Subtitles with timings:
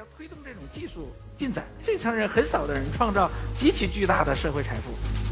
[0.00, 1.62] 要推动这种技术进展。
[1.82, 5.29] 这层人很少的人创造极其巨大的社会财富。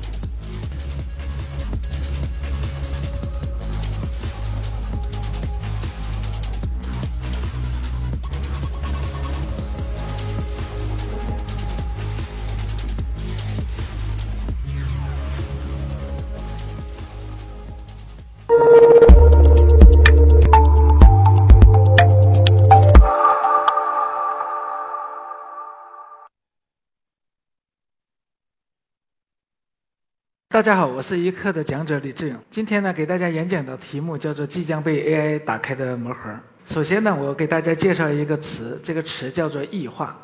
[30.58, 32.36] 大家好，我是一课的讲者李志勇。
[32.50, 36.28] 今天呢，给大家演讲的题目叫做“即将被 AI 打开的魔盒”。
[36.66, 40.18] 首先呢，我给大家介绍一个词，这个词叫做异化。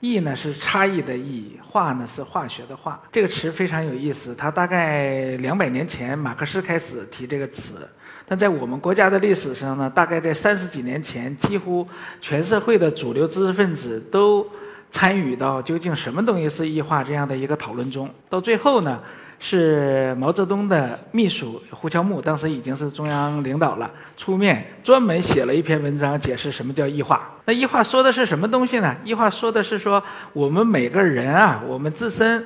[0.00, 3.02] 异呢是差异的异，化呢是化学的化。
[3.10, 7.88] 这个词非常有意思，它大概两百年前马克思开始提这个词，
[8.26, 11.88] 但在我们国家的历史上呢，大概在三十几年前，几乎
[12.20, 14.46] 全社会的主流知识分子都
[14.90, 18.06] 参与到究竟什么东西是异化这样的一个讨论中。
[18.28, 19.00] 到最后呢。
[19.40, 27.34] 是毛泽东的秘书胡乔木，当时已经是中央领导了，出面专门写了一篇文章，解释什么叫异化。
[27.44, 28.96] 那异化说的是什么东西呢？
[29.04, 32.44] 异化说的是说，我们每个人啊，我们自身、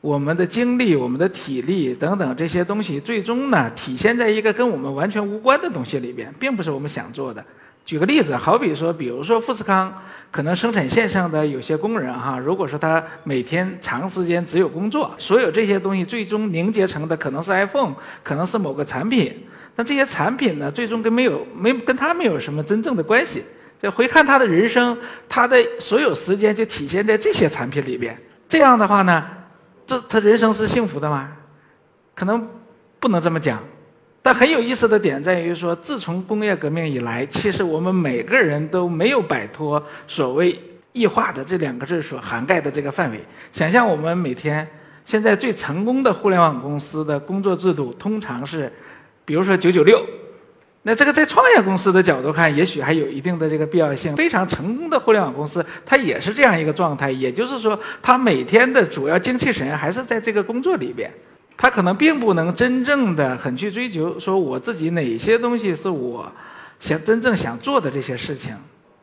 [0.00, 7.44] 我们的精力、我们的体力等等这些东西，最终呢，体现在一个跟我们完全无关的东西里边，并不是我们想做的。
[7.88, 9.90] 举个例子，好比说，比如说富士康
[10.30, 19.34] 可能生产线上的有些工人哈，如果说他每天长时间只有工作，所有这些东西最终凝结成的可能是 iPhone，可能是某个产品，
[19.74, 23.42] 那这些产品呢，最终跟没有没跟他没有什么真正的关系。
[23.80, 24.94] 就回看他的人生，
[25.26, 28.14] 他的所有时间就体现在这些产品里边。
[28.46, 29.24] 这样的话呢，
[29.86, 31.32] 这他人生是幸福的吗？
[32.14, 32.46] 可能
[33.00, 33.58] 不能这么讲。
[34.28, 40.54] 但很有意思的点在于说，自从工业革命以来，其实我们每个人都没有摆脱所谓
[40.92, 43.18] “异化”的这两个字所涵盖的这个范围。
[43.54, 44.68] 想象我们每天
[45.02, 48.70] 现在最成功的互联网公司的工作制度，通常是，
[49.24, 50.04] 比如说九九六。
[50.82, 54.14] 那这个在创业公司的角度看，也许还有一定的这个必要性。
[54.14, 61.10] 非常成功的互联网公司，它也是这样一个状态，也就是说，它每天的主要精气神还是在这个工作里边。
[61.60, 66.30] 他可能并不能真正的很去追求，说我自己哪些东西是我
[66.78, 68.54] 想真正想做的这些事情。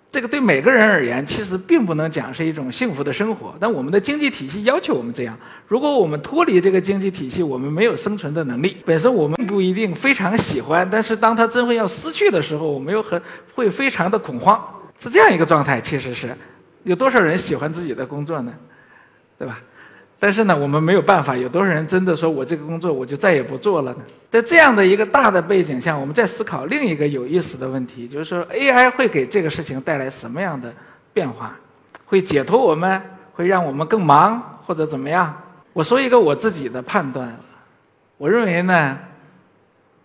[0.09, 3.53] 这个对每个人而言，其实并不能讲是一种幸福的生活。
[3.59, 5.37] 但我们的经济体系要求我们这样。
[5.67, 8.77] 如果我们脱离这个经济体系，我们没有生存的能力。
[8.85, 13.21] 本身我们不一定非常喜欢，但是当他真会要失去的时候，我们又很
[13.53, 14.57] 会非常的恐慌。
[14.97, 16.33] 是这样一个状态，其实是
[16.83, 18.53] 有多少人喜欢自己的工作呢？
[19.37, 19.59] 对吧？
[20.25, 21.37] 但是呢，我们没有办法。
[21.37, 23.99] 有多少人真的说我这个工作我就再也不做了呢？
[24.31, 30.73] 在这样的一个大的背景下，我们在思考另一个有意思的问题，就是说 AI 会给这个事情带来什么样的
[31.13, 31.55] 变化？
[32.05, 32.99] 会解脱我们？
[33.33, 35.39] 会让我们更忙或者怎么样？
[35.73, 37.37] 我说一个我自己的判断，
[38.17, 38.97] 我认为呢，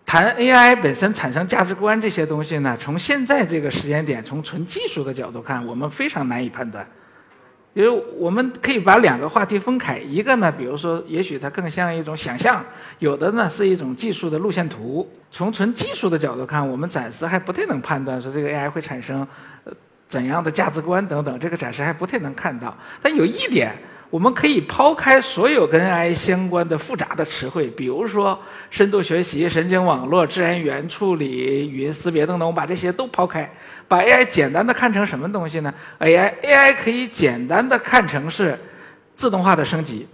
[0.05, 6.85] 谈 AI 本身产生价值观这些东西呢，从现在这个时间点，从纯技术的角度看，我们非常难以判断。
[7.73, 12.61] 因为我们可以把两个话题分开，一个呢，比如说，也许它更像一种想象；
[12.99, 15.09] 有的呢，是一种技术的路线图。
[15.31, 19.25] 从纯技术的角度看，我们暂时还不太能判断说这个 AI 会产生
[20.07, 22.77] 怎样的价值观等等，这个暂时还不太能看到。
[23.01, 23.73] 但有一点。
[24.11, 28.37] 我们可以抛开所有跟 AI 相关的复杂的词汇，比如说
[28.69, 33.49] 深度学习、神经网络、自然语言处理、语音识别等等，我把这些都抛开，
[33.87, 38.59] 把 AI 简单的看成什么东西呢？AI AI 可以简单的看成是
[39.15, 40.05] 自动化的升级。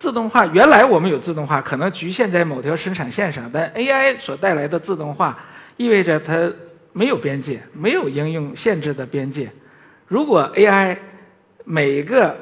[0.00, 5.38] 自动化原来我们有自动化，可能局限在某条生产线上，但 AI 所带来的自动化
[5.76, 6.52] 意味着它
[6.92, 9.48] 没有边界，没有应用限制的边界。
[10.08, 10.96] 如果 AI
[11.64, 12.36] 每个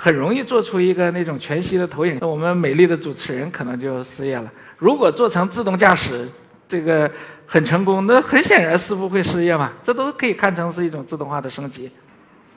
[0.00, 4.48] 很容易做出一个那种全息的投影，那我们美丽的主持人可能就失业了。
[4.78, 6.24] 如果做成自动驾驶，
[6.68, 7.10] 这个
[7.44, 9.72] 很成功，那很显然是不会失业嘛。
[9.82, 11.90] 这都可以看成是一种自动化的升级。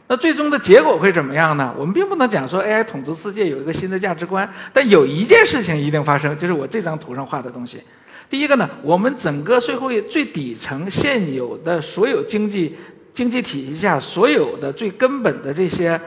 [0.08, 1.74] 那最终的结果会怎么样呢？
[1.76, 7.82] 我们并不能讲说 AI 统治世界有一个新的价值观，但有一件事情一定发生，就是我这张图上画的东西。
[8.30, 12.76] 第一个呢，我们整个社会最底层现有的所有经济
[13.16, 16.00] 经济体系下所有的最根本的这些。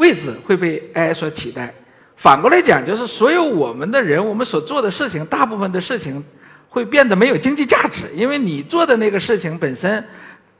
[0.00, 1.72] 位置会被 AI 所取代，
[2.16, 6.24] 反过来讲，就是所有我们的人，我们所做的事情，大部分的事情
[6.68, 10.02] 会变得没有经济价值，因为你做的那个事情本身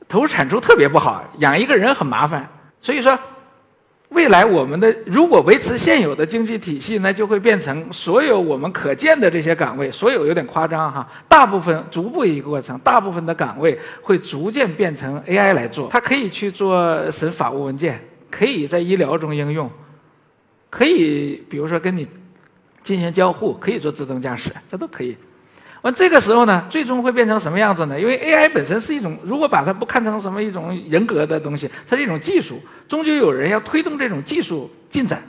[0.07, 2.47] 投入产出特别不好，养一个人很麻烦。
[2.79, 3.17] 所以说，
[4.09, 15.87] 未来我们的如果维持现有的经济体系，那就会变成所有我们可见的这些岗位，所有有点夸张哈，大部分逐步一个过程，大部分的岗位会逐渐变成 AI 来做。
[15.89, 19.69] 它可以去做审法务文件，可以在医疗中应用，
[20.69, 22.07] 可以比如说跟你
[22.81, 25.15] 进行交互，可以做自动驾驶，这都可以。
[25.81, 27.99] 完这个时候呢，最终会变成什么样子呢？
[27.99, 35.21] 因为 AI 本身是一种，如果把它不看成什么一种人格的东西，它是一种技术，终究有人要推动这种技术进展。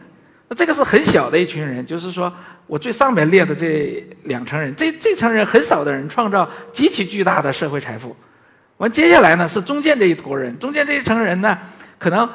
[0.48, 2.30] 那这个是很小的一群人，就是说
[2.66, 8.14] 我最上面列的这两层人，这这层人很少的人创造极其巨大的社会财富。
[8.76, 11.58] 完接下来呢是中间这一坨人，中间这一层人呢，
[11.98, 12.28] 可能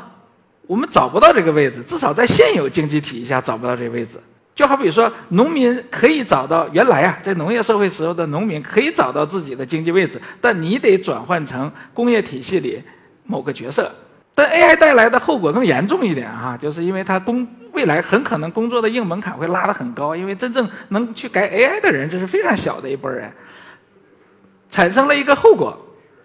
[0.67, 4.19] 我们找不到这个位置，至少在现有经济体系下找不到这个位置。
[4.53, 12.81] 就好比说，农民可以找到原来啊，在农业社会时候的农民可以找到自己的经济位置，但你得转换成工业体系里
[13.23, 13.91] 某个角色。
[14.33, 23.31] 但 AI 带来的后果更严重一点哈，就是因为它工未来很可能工作的硬门槛会拉得很高，因为真正能去改 AI 的人这是非常小的一波人，
[24.69, 25.77] 产生了一个后果。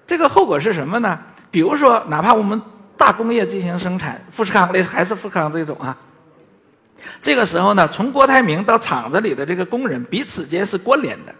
[0.07, 1.19] 这个后果是什么呢？
[1.51, 2.61] 比如说，哪怕我们
[3.03, 5.97] 大工业进行生产，富士康类还是富士康这种啊。
[7.21, 11.35] 这个时候呢，从郭台铭到厂子里的这个工人彼此间是关联的。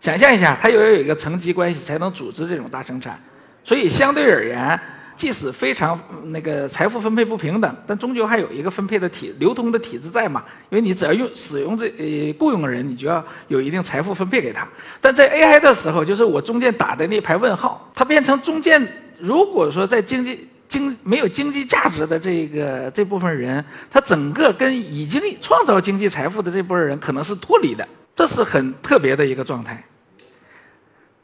[0.00, 3.16] 想象一下，他又要有一个层级关系才能组织这种大生产。
[3.62, 4.80] 所以相对而言，
[5.14, 10.42] 即使非常那个财富分配不平等，但终究还有一个分配的体流通的体制在嘛。
[10.70, 14.66] 因为你只要用使用这呃雇佣人，你就要有一定财富分配给他。
[15.00, 18.84] 但在 AI 的时候，就是我中间打的那排问号，它变成中间，
[19.20, 20.48] 如果说在经济。
[20.70, 29.82] 经没有经济价值的这个这部分人，他整个跟已经创造经济财富的这部分人可能是脱离的，这是很特别的一个状态。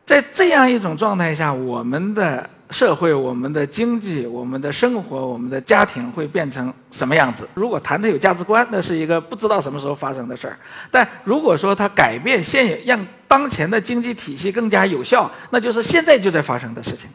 [0.05, 7.49] 在这样一种状态下，我们的社会、我们的经济、我们的生活、我们的家庭会变成什么样子？
[7.55, 10.55] 如果谈它有价值观，那是一个不知道什么时候发生的事儿；
[10.91, 17.09] 但如果说它改变现有，让当前的经济体系更加有效，那就是现在就在发生的事情。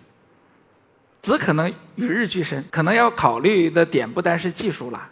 [1.21, 5.09] 只可能与日俱增，可能要考虑的点不单是技术了，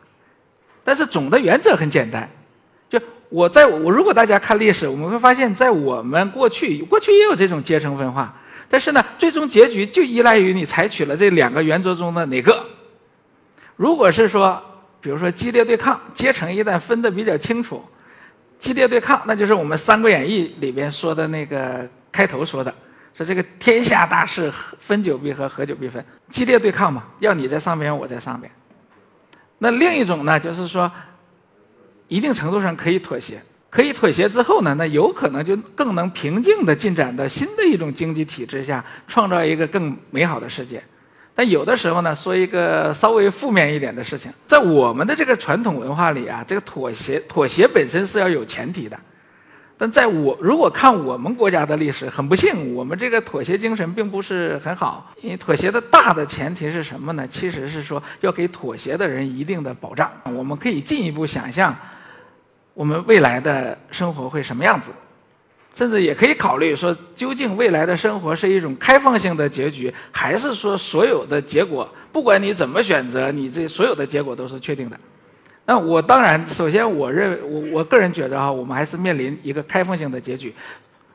[0.84, 2.30] 但是总的原则很简单。
[2.90, 8.36] 就我在我如果大家看历史，我们会发现，在我们过去过去也有这种阶层分化，
[8.68, 12.66] 但是呢，最终结局就依赖于你采取了这两个原则中的哪个。
[13.76, 14.60] 如果是说，
[15.00, 17.86] 比如说激烈对抗，阶层一旦分得比较清楚，
[18.60, 22.74] 激烈对抗，那就是我们《三国演义》里边说的那个开头说的。
[23.20, 24.50] 说这个天下大势，
[24.80, 28.50] 分久必合，合久必分，激烈对抗嘛，要你在上边，我在上边。
[29.58, 30.90] 那另一种呢，就是说，
[32.08, 40.82] 一定程度上可以妥协，可以妥协之后呢，那有可能就更能平静地进展到新的一种经济体制下，创造一个更美好的世界。
[41.36, 48.98] 但有的时候呢，说一个稍微负面一点的事情，在我们的这个传统文化里啊，这个妥协，妥协本身是要有前提的。
[49.82, 55.10] 但在我如果看我们国家的历史，很不幸，我们这个妥协精神并不是很好。
[55.22, 57.26] 因为妥协的大的前提是什么呢？
[57.30, 60.12] 其实是说要给妥协的人一定的保障。
[60.26, 61.74] 我们可以进一步想象，
[62.74, 64.92] 我们未来的生活会什么样子，
[65.74, 75.00] 甚至也可以考虑说，究竟未来的生活是一种开放性的结局，还是说所有的结果，不管你怎么选择，你这所有的结果都是确定的。
[75.70, 80.52] 那我当然，首先我认为我我个人觉得哈，我们还是面临一个开放性的结局。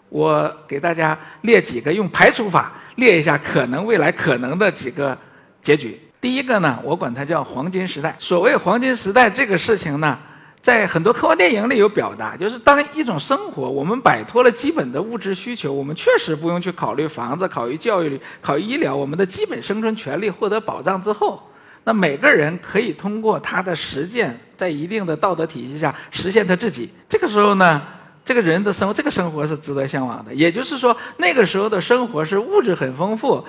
[0.08, 5.18] 我给大家列几个用排除法列一下可能未来可能的几个
[5.60, 6.00] 结局。
[6.20, 8.14] 第一个呢，我管它叫黄金时代。
[8.20, 10.16] 所谓黄金时代这个事情呢，
[10.62, 21.42] 在很多科幻电影里有表达，就是当一种生活我们摆脱了基本的物质需求，我们确实不用去考虑房子、考虑教育、考虑医疗，我们的基本生存权利获得保障之后。
[21.86, 26.90] 那每个人可以通过他的实践，在一定的道德体系下实现他自己。
[27.08, 27.80] 这个时候呢，
[28.24, 30.34] 这个人的生活，这个生活是值得向往的。
[30.34, 33.44] 也就是说，那个时候的生活是物质很丰富，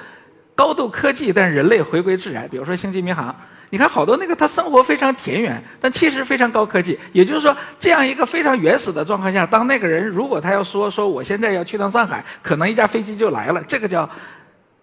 [0.56, 2.48] 高度科技，但是人类回归自然。
[2.50, 3.30] 比如说《星际迷航》，
[3.70, 6.98] 你看好多那个他生活非常田园，但其实非常高科技。
[7.12, 13.64] 也就是说，这样一个非常原始的状况下，当那个人如果他要说说我现在要去趟上海，可能一架飞机就来了。
[13.68, 14.10] 这个叫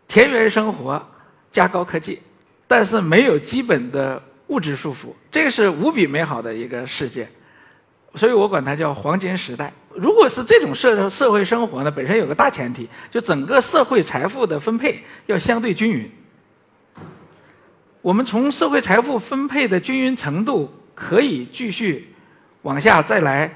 [0.09, 1.00] 田园生活
[1.52, 2.21] 加高科技。
[2.69, 4.23] 但是没有基本的
[4.53, 7.27] 物质束缚，这个是无比美好的一个世界，
[8.17, 9.73] 所以我管它叫黄金时代。
[9.95, 16.11] 如果是这种社社会生活呢，本身有个大前提，就整个社会财富的分配要相对均匀。
[18.03, 22.13] 我们从社会财富分配的均匀程度，可以继续
[22.61, 23.51] 往下再来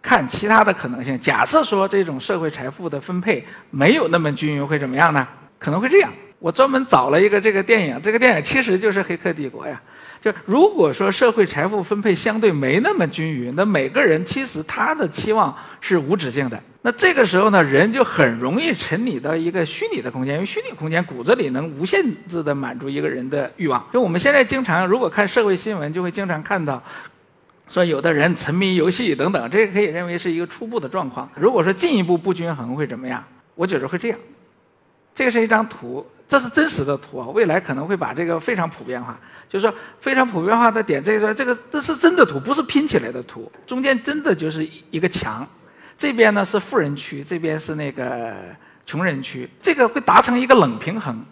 [0.00, 1.16] 看其他的可能性。
[1.20, 5.28] 假设说这种社会财富的分配没有那么均匀，会怎么样呢？
[5.60, 6.12] 可能会这样。
[6.40, 9.80] 我专门找了一个这个电影，这个电影其实就是《黑客帝国》呀。
[10.22, 16.62] 就如果说社会财富分配相对没那么均匀，那每个人其实他的期望是无止境的。
[16.80, 23.84] 那这个时候呢，人就很容易沉溺到一个虚拟的空间，因为虚拟空间骨子里能无限制的满足一个人的欲望。
[23.92, 26.80] 就我们现在经常如果看社会新闻，就会经常看到，
[27.68, 31.28] 说有的人沉迷游戏等等，这个可以认为是一个初步的状况。
[31.34, 33.22] 如果说进一步不均衡会怎么样？
[33.56, 34.18] 我觉得会这样。
[35.14, 39.20] 这个是一张图，这是真实的图啊，未来可能会把这个非常普遍化。
[39.50, 43.52] 就是说，非常普遍化的点，这个这个这是真的图，不是拼起来的图。
[43.66, 45.46] 中间真的就是一个墙，
[45.98, 48.34] 这边呢是富人区，这边是那个
[48.86, 51.22] 穷人区，这个会达成一个冷平衡。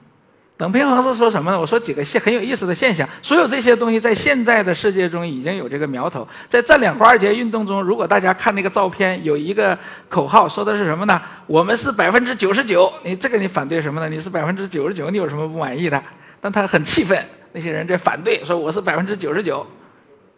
[0.61, 1.59] 等平衡是说什么呢？
[1.59, 3.09] 我说几个现很有意思的现象。
[3.23, 6.29] 所有这些东西在现在的世界中已经有这个苗头。
[6.51, 9.79] 在占领华尔街运动中，如果大家看那个照片，有一个
[10.11, 11.19] 口号说的是什么呢？
[11.47, 12.93] 我们是百分之九十九。
[13.03, 14.09] 你这个你反对什么呢？
[14.11, 16.03] 你是百分之九十九，你有什么不满意的？
[16.43, 17.19] 但他很气愤。
[17.53, 19.67] 那些人在反对，说我是百分之九十九，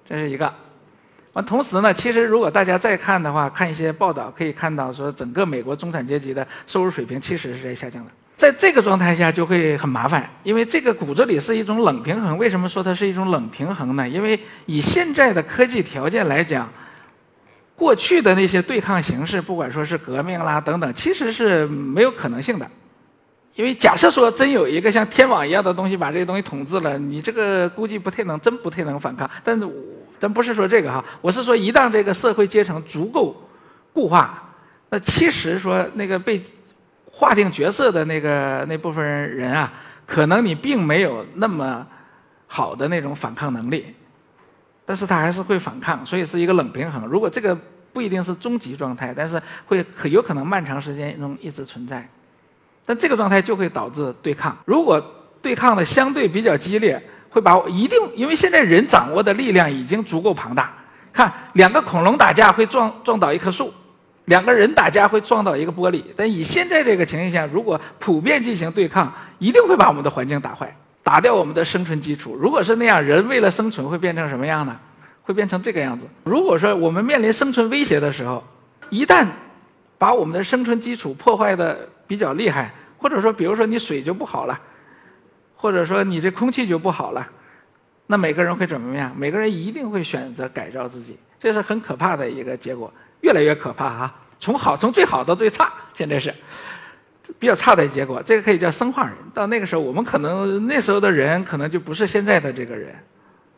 [0.08, 0.54] 这是一个。
[1.32, 8.10] 完，同时呢，其实如果大家再看的话，看一些报道，可以看到说，整个美国中产阶级的收入水平其实是在下降的。
[8.36, 12.36] 在这个状态下就会很麻烦，因为这个骨子里是一种冷平衡。
[12.36, 14.08] 为什么说它是一种冷平衡呢？
[14.08, 16.68] 因为以现在的科技条件来讲，
[17.76, 22.68] 过去的那些对抗形式，不管说是革命啦等等，其实是没有可能性的。
[23.54, 29.30] 因为假设说真有一个像天网一样的东西把这个东西统治了，你这个估计不太能，真不太能反抗。
[29.44, 29.68] 但是，
[30.18, 33.36] 咱不是说这个哈，我是说一旦这个社会阶层足够
[33.92, 34.50] 固化，
[34.88, 36.42] 那其实说那个被
[37.12, 39.72] 划定角色的那个那部分人啊，
[40.06, 41.86] 可能你并没有那么
[42.46, 43.94] 好的那种反抗能力，
[44.84, 47.06] 但是他还是会反抗，所以是一个冷平衡。
[47.06, 47.56] 如果这个
[47.92, 52.08] 不一定是终极状态，但是会可有可能漫长时间中一直存在。
[52.84, 54.56] 但这个状态就会导致对抗。
[54.64, 55.00] 如果
[55.40, 60.72] 对抗的相对比较激烈，会把一定，因为现在人掌握的力量已经足够庞大。
[61.12, 63.72] 看，两个恐龙打架会撞撞倒一棵树，
[64.26, 66.02] 两个人打架会撞到一个玻璃。
[66.16, 72.36] 但以现在这个情形下，如果普遍进行对抗，一定会把我们的环境打坏，打掉我们的生存基础。
[72.38, 74.78] 如果是那样，人为了生存会变成什么样呢？
[75.22, 76.06] 会变成这个样子。
[76.24, 78.42] 如果说我们面临生存威胁的时候，
[78.90, 79.26] 一旦
[79.98, 81.88] 把我们的生存基础破坏的。
[82.04, 84.60] 比较厉害，或者说，比如说你水就不好了，
[85.56, 87.26] 或者说你这空气就不好了，
[88.06, 89.10] 那每个人会怎么样？
[89.16, 94.14] 每个人一定会选择改造自己，这是很可怕的一个结果，越来越可怕啊！
[94.38, 96.32] 从好从最好到最差，现在是
[97.38, 98.22] 比较差的结果。
[98.22, 99.14] 这个可以叫生化人。
[99.34, 102.94] 到那个时候，我们可能那时候的人可能就不是现在的这个人。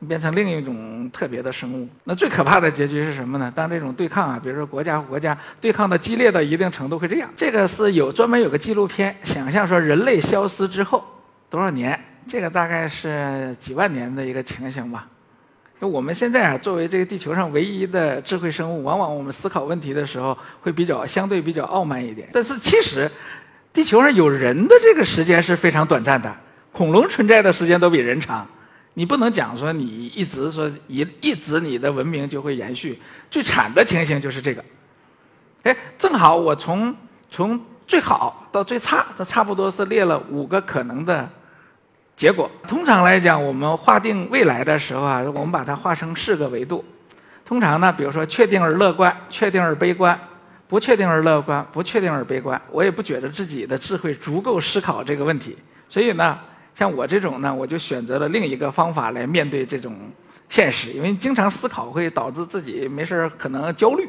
[0.09, 3.50] 变成另一种特别的生物，那最可怕的结局是什么呢？
[3.54, 7.30] 当这种对抗啊，比如说国家和国家对抗的激烈到一定程度会这样。
[7.35, 11.02] 这个是有专门有个纪录片，想象说人类消失之后
[11.49, 15.09] 多少年，这个大概是几万年的一个情形吧。
[15.86, 22.28] 我们现在啊，作为这个地球上唯一的智慧生物，往往我们思考问题的时候会比较相对比较傲慢一点。
[22.32, 23.10] 但是其实，
[23.72, 26.34] 地球上有人的这个时间是非常短暂的，
[26.72, 28.46] 恐龙存在的时间都比人长。
[28.94, 33.00] 你不能讲说你一直说一一直你的文明就会延续，
[33.30, 34.64] 最惨的情形就是这个。
[35.64, 36.94] 哎，正好我从
[37.30, 41.28] 从最好到最差，这差不多是列了五个可能的
[42.16, 42.50] 结果。
[42.66, 46.85] 通常来讲，我们划定未来的时候啊，我们把它划成四个维度。
[47.44, 50.18] 通常呢，比如说确定而乐观，确定而悲观，
[50.66, 52.61] 不确定而乐观，不确定而悲观。
[52.71, 55.56] 我也不觉得自己的智慧足够思考这个问题，
[55.88, 56.38] 所以呢。
[56.76, 59.97] 像我这种呢，我就选择了另一个方法来面对这种
[60.49, 64.09] 现实，因为经常思考会导致自己没事可能焦虑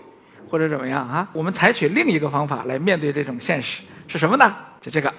[0.50, 1.30] 或者怎么样啊。
[1.32, 4.52] 我们采取另一个方法来面对这种现实是什么呢？
[4.82, 5.14] 就这个，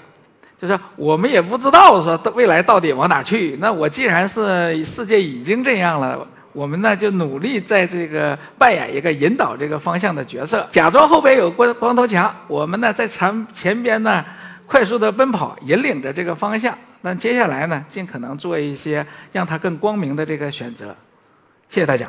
[0.60, 3.56] 就是我们也不知道说未来到底往哪去。
[3.60, 14.24] 那我既然是世界已经这样了，我们呢就努力在这个扮演一个引导这个方向的角色，假装后边有光光头强，我们呢在前前边呢
[14.66, 16.76] 快速的奔跑，引领着这个方向。
[17.02, 20.96] 那接下来呢，尽可能做一些让它更光明的这个选择。
[21.68, 22.08] 谢谢大家。